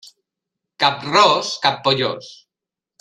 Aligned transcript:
Cap 0.83 1.05
ros, 1.09 1.51
cap 1.67 1.77
pollós. 1.89 2.33